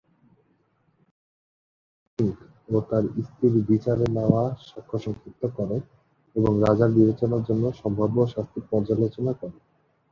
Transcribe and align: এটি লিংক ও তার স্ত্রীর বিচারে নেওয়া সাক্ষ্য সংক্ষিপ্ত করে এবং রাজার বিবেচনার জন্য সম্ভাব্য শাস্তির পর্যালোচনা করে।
এটি 2.07 2.25
লিংক 2.29 2.37
ও 2.69 2.87
তার 2.89 3.03
স্ত্রীর 3.25 3.55
বিচারে 3.69 4.05
নেওয়া 4.17 4.43
সাক্ষ্য 4.67 4.97
সংক্ষিপ্ত 5.05 5.43
করে 5.57 5.77
এবং 6.35 6.51
রাজার 6.65 6.91
বিবেচনার 6.97 7.41
জন্য 7.49 7.63
সম্ভাব্য 7.81 8.17
শাস্তির 8.33 8.65
পর্যালোচনা 8.71 9.31
করে। 9.39 9.57